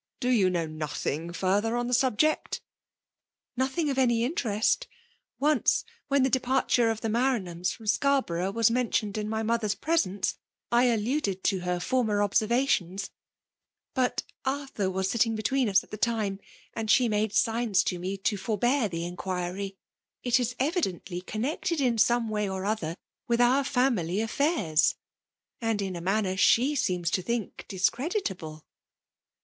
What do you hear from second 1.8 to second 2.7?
the subject ?*'"